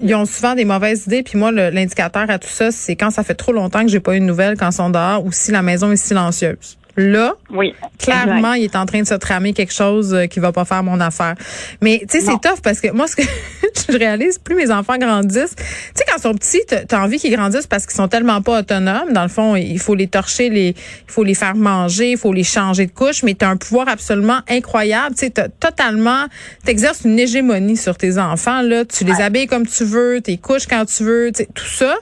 ils 0.00 0.14
ont 0.14 0.24
souvent 0.24 0.54
des 0.54 0.64
mauvaises 0.64 1.08
idées. 1.08 1.24
Puis 1.24 1.36
moi, 1.36 1.50
l'indicateur 1.50 2.30
à 2.30 2.38
tout 2.38 2.46
ça, 2.48 2.70
c'est 2.70 2.94
quand 2.94 3.10
ça 3.10 3.24
fait 3.24 3.34
trop 3.34 3.50
longtemps 3.50 3.82
que 3.82 3.88
j'ai 3.88 3.98
pas 3.98 4.16
eu 4.16 4.20
de 4.20 4.24
nouvelles 4.24 4.56
quand 4.56 4.70
ils 4.70 4.74
sont 4.74 4.90
dehors 4.90 5.24
ou 5.24 5.32
si 5.32 5.50
la 5.50 5.62
maison 5.62 5.90
est 5.90 5.96
silencieuse. 5.96 6.78
Là, 6.96 7.34
oui, 7.50 7.74
clairement, 7.98 8.54
il 8.54 8.64
est 8.64 8.76
en 8.76 8.86
train 8.86 9.00
de 9.02 9.06
se 9.06 9.14
tramer 9.14 9.52
quelque 9.52 9.72
chose 9.72 10.12
euh, 10.12 10.26
qui 10.26 10.40
va 10.40 10.52
pas 10.52 10.64
faire 10.64 10.82
mon 10.82 11.00
affaire. 11.00 11.34
Mais 11.80 12.00
tu 12.08 12.18
sais, 12.18 12.26
c'est 12.26 12.40
tough 12.40 12.60
parce 12.62 12.80
que 12.80 12.90
moi, 12.90 13.06
ce 13.06 13.16
que 13.16 13.22
je 13.92 13.96
réalise, 13.96 14.38
plus 14.38 14.54
mes 14.54 14.70
enfants 14.70 14.98
grandissent, 14.98 15.54
tu 15.56 15.64
sais, 15.94 16.04
quand 16.08 16.16
ils 16.18 16.22
sont 16.22 16.34
petits, 16.34 16.60
tu 16.66 16.94
as 16.94 17.00
envie 17.00 17.18
qu'ils 17.18 17.34
grandissent 17.34 17.66
parce 17.66 17.86
qu'ils 17.86 17.96
sont 17.96 18.08
tellement 18.08 18.42
pas 18.42 18.60
autonomes. 18.60 19.12
Dans 19.12 19.22
le 19.22 19.28
fond, 19.28 19.56
il 19.56 19.78
faut 19.78 19.94
les 19.94 20.08
torcher, 20.08 20.50
les, 20.50 20.68
il 20.68 21.12
faut 21.12 21.24
les 21.24 21.34
faire 21.34 21.54
manger, 21.54 22.12
il 22.12 22.18
faut 22.18 22.32
les 22.32 22.44
changer 22.44 22.86
de 22.86 22.92
couche, 22.92 23.22
mais 23.22 23.34
tu 23.34 23.44
as 23.44 23.48
un 23.48 23.56
pouvoir 23.56 23.88
absolument 23.88 24.40
incroyable. 24.48 25.14
Tu 25.14 25.26
sais, 25.26 25.48
totalement, 25.60 26.26
t'exerces 26.64 27.02
une 27.04 27.18
hégémonie 27.18 27.76
sur 27.76 27.96
tes 27.96 28.18
enfants. 28.18 28.62
Là, 28.62 28.84
tu 28.84 29.04
les 29.04 29.20
habilles 29.20 29.46
comme 29.46 29.66
tu 29.66 29.84
veux, 29.84 30.20
tes 30.20 30.38
couches 30.38 30.66
quand 30.66 30.84
tu 30.84 31.04
veux, 31.04 31.32
tout 31.32 31.64
ça. 31.66 31.94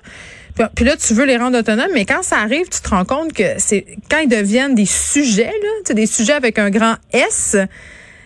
Puis 0.74 0.84
là, 0.84 0.96
tu 0.96 1.14
veux 1.14 1.24
les 1.24 1.36
rendre 1.36 1.58
autonomes, 1.58 1.90
mais 1.94 2.04
quand 2.04 2.22
ça 2.22 2.38
arrive, 2.38 2.68
tu 2.68 2.80
te 2.80 2.88
rends 2.88 3.04
compte 3.04 3.32
que 3.32 3.44
c'est 3.58 3.86
quand 4.10 4.18
ils 4.18 4.28
deviennent 4.28 4.74
des 4.74 4.86
sujets, 4.86 5.52
là, 5.62 5.94
des 5.94 6.06
sujets 6.06 6.32
avec 6.32 6.58
un 6.58 6.70
grand 6.70 6.96
S, 7.12 7.56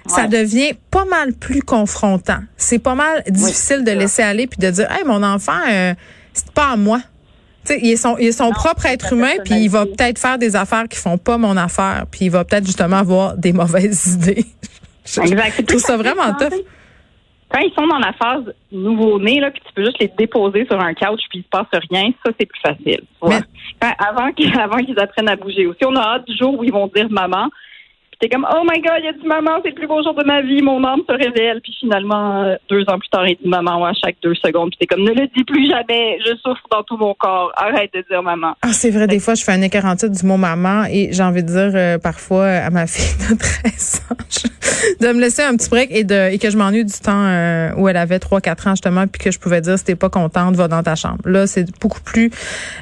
ça 0.07 0.27
devient 0.27 0.73
pas 0.91 1.05
mal 1.05 1.33
plus 1.33 1.63
confrontant. 1.63 2.41
C'est 2.57 2.79
pas 2.79 2.95
mal 2.95 3.23
difficile 3.29 3.85
de 3.85 3.93
laisser 3.93 4.23
aller 4.23 4.47
puis 4.47 4.59
de 4.59 4.71
dire, 4.71 4.91
hey, 4.91 5.05
mon 5.05 5.23
enfant, 5.23 5.61
euh, 5.71 5.95
c'est 6.33 6.51
pas 6.51 6.71
à 6.73 6.77
moi. 6.77 7.01
sais, 7.65 7.79
il 7.83 7.93
est 7.93 7.97
son, 7.97 8.17
il 8.19 8.29
est 8.29 8.33
son 8.33 8.51
propre 8.51 8.87
être 8.87 9.13
humain, 9.13 9.33
puis 9.45 9.55
il 9.55 9.69
va 9.69 9.87
peut-être 9.87 10.19
faire 10.19 10.39
des 10.39 10.57
affaires 10.57 10.89
qui 10.89 10.99
font 10.99 11.19
pas 11.19 11.39
mon 11.39 11.57
affaire, 11.57 12.07
puis 12.11 12.27
il 12.27 12.31
va 12.31 12.45
peut-être 12.45 12.67
justement 12.67 12.97
avoir 12.97 13.37
des 13.37 13.53
mauvaises 13.53 14.15
idées. 14.15 14.47
exact. 15.23 15.55
Je 15.59 15.63
trouve 15.63 15.81
ça 15.81 15.97
vraiment 15.97 16.35
tough 16.35 16.53
quand 17.53 17.61
ils 17.61 17.73
sont 17.75 17.87
dans 17.87 17.99
la 17.99 18.13
phase 18.15 18.55
nouveau-né, 18.71 19.41
là, 19.41 19.51
puis 19.51 19.63
tu 19.67 19.73
peux 19.75 19.85
juste 19.85 19.99
les 20.01 20.09
déposer 20.09 20.65
sur 20.67 20.81
un 20.81 20.95
couch 20.95 21.21
puis 21.29 21.41
il 21.41 21.43
se 21.43 21.49
passe 21.49 21.67
rien, 21.91 22.11
ça 22.25 22.33
c'est 22.39 22.47
plus 22.47 22.61
facile. 22.61 23.03
avant 23.81 24.33
qu'ils 24.33 24.59
avant 24.59 24.79
qu'ils 24.79 24.99
apprennent 24.99 25.29
à 25.29 25.37
bouger 25.37 25.67
aussi, 25.67 25.85
on 25.85 25.95
a 25.97 26.01
hâte 26.01 26.27
du 26.27 26.37
jour 26.37 26.59
où 26.59 26.65
ils 26.65 26.73
vont 26.73 26.87
dire 26.87 27.09
maman. 27.11 27.49
T'es 28.23 28.29
comme 28.29 28.47
oh 28.49 28.63
my 28.63 28.81
god, 28.81 29.01
il 29.03 29.09
a 29.09 29.13
dit 29.15 29.27
maman, 29.27 29.59
c'est 29.65 29.71
le 29.71 29.75
plus 29.75 29.89
beau 29.89 30.01
jour 30.01 30.15
de 30.15 30.23
ma 30.23 30.43
vie, 30.43 30.63
mon 30.63 30.85
âme 30.85 31.01
se 31.09 31.13
révèle. 31.13 31.61
Puis 31.61 31.75
finalement 31.81 32.45
euh, 32.45 32.55
deux 32.71 32.83
ans 32.83 32.97
plus 32.97 33.09
tard, 33.09 33.27
il 33.27 33.35
dit 33.35 33.49
maman 33.49 33.85
à 33.85 33.93
chaque 33.95 34.15
deux 34.23 34.37
secondes. 34.37 34.71
Puis 34.71 34.79
t'es 34.79 34.87
comme 34.87 35.03
ne 35.03 35.11
le 35.11 35.27
dis 35.37 35.43
plus 35.43 35.69
jamais, 35.69 36.21
je 36.25 36.37
souffre 36.37 36.63
dans 36.71 36.85
tout 36.85 36.97
mon 36.97 37.15
corps. 37.15 37.51
Arrête 37.57 37.93
de 37.93 38.05
dire 38.09 38.23
maman. 38.23 38.55
Ah 38.63 38.73
c'est 38.73 38.91
vrai, 38.91 39.09
des 39.09 39.19
fois 39.19 39.35
je 39.35 39.43
fais 39.43 39.51
un 39.51 39.63
écart 39.63 39.97
du 39.97 40.25
mot 40.25 40.37
maman 40.37 40.85
et 40.85 41.09
j'ai 41.11 41.23
envie 41.25 41.43
de 41.43 41.49
dire 41.49 41.73
euh, 41.75 41.99
parfois 41.99 42.47
à 42.47 42.71
ma 42.71 42.87
fille 42.87 43.29
de 43.29 43.37
13 43.37 44.07
ans 44.13 44.15
de 45.01 45.09
me 45.09 45.21
laisser 45.21 45.43
un 45.43 45.57
petit 45.57 45.69
break 45.69 45.91
et 45.91 46.05
de 46.05 46.33
et 46.33 46.39
que 46.39 46.51
je 46.51 46.57
m'ennuie 46.57 46.85
du 46.85 46.93
temps 46.93 47.25
euh, 47.27 47.71
où 47.77 47.89
elle 47.89 47.97
avait 47.97 48.19
3 48.19 48.41
4 48.41 48.67
ans 48.67 48.71
justement 48.71 49.07
puis 49.07 49.23
que 49.23 49.31
je 49.31 49.39
pouvais 49.39 49.61
dire 49.61 49.79
si 49.79 49.85
t'es 49.85 49.95
pas 49.95 50.09
contente, 50.09 50.55
va 50.55 50.69
dans 50.69 50.83
ta 50.83 50.95
chambre. 50.95 51.19
Là, 51.25 51.47
c'est 51.47 51.67
beaucoup 51.81 52.01
plus 52.01 52.31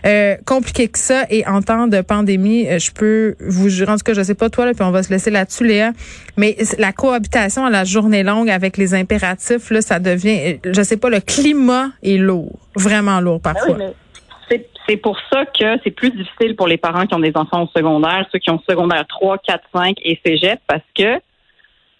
euh, 0.06 0.36
compliqué 0.46 0.88
que 0.88 0.98
ça 0.98 1.24
et 1.30 1.46
en 1.46 1.62
temps 1.62 1.86
de 1.86 2.00
pandémie, 2.00 2.68
euh, 2.68 2.78
je 2.78 2.90
peux 2.92 3.36
vous 3.40 3.68
jurer 3.68 3.92
en 3.92 3.96
tout 3.96 4.04
cas, 4.04 4.14
je 4.14 4.22
sais 4.22 4.34
pas 4.34 4.50
toi 4.50 4.66
là 4.66 4.74
puis 4.74 4.82
on 4.82 4.90
va 4.90 5.02
se 5.02 5.10
laisser 5.10 5.29
là-dessus 5.30 5.66
Léa, 5.66 5.92
mais 6.36 6.56
la 6.78 6.92
cohabitation 6.92 7.64
à 7.64 7.70
la 7.70 7.84
journée 7.84 8.22
longue 8.22 8.50
avec 8.50 8.76
les 8.76 8.94
impératifs 8.94 9.70
là, 9.70 9.80
ça 9.80 9.98
devient 9.98 10.58
je 10.64 10.82
sais 10.82 10.96
pas 10.96 11.10
le 11.10 11.20
climat 11.20 11.88
est 12.02 12.16
lourd, 12.16 12.58
vraiment 12.74 13.20
lourd 13.20 13.40
ben 13.40 13.54
parfois. 13.54 13.76
c'est 14.88 14.96
pour 14.96 15.16
ça 15.32 15.44
que 15.46 15.78
c'est 15.84 15.90
plus 15.90 16.10
difficile 16.10 16.56
pour 16.56 16.66
les 16.66 16.76
parents 16.76 17.06
qui 17.06 17.14
ont 17.14 17.20
des 17.20 17.32
enfants 17.36 17.62
au 17.62 17.68
secondaire, 17.68 18.26
ceux 18.32 18.38
qui 18.38 18.50
ont 18.50 18.60
secondaire 18.68 19.06
3, 19.08 19.38
4, 19.38 19.64
5 19.72 19.96
et 20.02 20.18
cégep 20.24 20.58
parce 20.66 20.82
que 20.96 21.20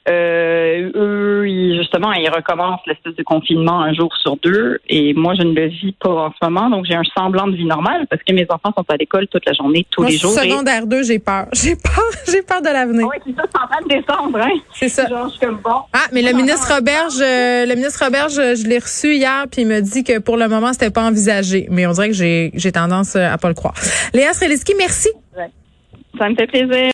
euh, 0.09 0.91
eux, 0.95 1.49
ils, 1.49 1.79
justement, 1.79 2.13
ils 2.13 2.31
recommencent 2.31 2.81
l'espèce 2.87 3.15
de 3.15 3.23
confinement 3.23 3.83
un 3.83 3.93
jour 3.93 4.11
sur 4.17 4.37
deux. 4.39 4.79
Et 4.89 5.13
moi, 5.13 5.35
je 5.39 5.43
ne 5.43 5.53
le 5.53 5.67
vis 5.67 5.93
pas 5.93 6.11
en 6.11 6.31
ce 6.31 6.49
moment. 6.49 6.71
Donc, 6.71 6.87
j'ai 6.87 6.95
un 6.95 7.03
semblant 7.17 7.47
de 7.47 7.57
vie 7.57 7.67
normale 7.67 8.07
parce 8.09 8.23
que 8.23 8.33
mes 8.33 8.47
enfants 8.49 8.73
sont 8.77 8.85
à 8.89 8.97
l'école 8.97 9.29
toute 9.29 9.45
la 9.45 9.53
journée, 9.53 9.87
tous 9.91 10.03
les 10.05 10.17
jours. 10.17 10.31
Secondaire 10.31 10.87
2, 10.87 11.03
j'ai 11.03 11.19
peur. 11.19 11.47
J'ai 11.53 11.77
peur. 11.77 12.05
J'ai 12.27 12.43
peur 12.43 12.63
de 12.63 12.69
l'avenir. 12.69 13.07
oui, 13.07 13.17
c'est 13.27 13.37
ça, 13.37 13.43
c'est 13.53 13.61
en 13.61 13.67
train 13.67 13.83
de 13.83 13.89
descendre, 13.89 14.39
hein. 14.41 14.61
C'est 14.73 14.89
ça. 14.89 15.07
Genre, 15.07 15.29
je 15.29 15.33
suis 15.33 15.41
comme 15.41 15.61
bon. 15.63 15.81
Ah, 15.93 16.07
mais 16.13 16.23
le 16.23 16.33
ministre 16.33 16.75
Roberge, 16.75 17.21
euh, 17.21 17.67
le 17.67 17.75
ministre 17.75 18.05
Roberge, 18.05 18.35
je 18.35 18.67
l'ai 18.67 18.79
reçu 18.79 19.15
hier, 19.15 19.45
puis 19.51 19.63
il 19.63 19.69
me 19.69 19.81
dit 19.81 20.05
que 20.05 20.19
pour 20.19 20.37
le 20.37 20.49
moment, 20.49 20.73
c'était 20.73 20.91
pas 20.91 21.05
envisagé. 21.05 21.67
Mais 21.71 21.87
on 21.87 21.93
dirait 21.93 22.09
que 22.09 22.15
j'ai, 22.15 22.51
j'ai 22.55 22.73
tendance 22.73 23.17
à 23.17 23.37
pas 23.39 23.49
le 23.49 23.55
croire. 23.55 23.75
Léa 24.15 24.33
Streliski, 24.33 24.75
merci. 24.79 25.11
Ça 26.19 26.29
me 26.29 26.35
fait 26.35 26.47
plaisir. 26.47 26.69